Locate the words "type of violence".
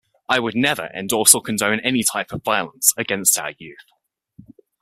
2.01-2.89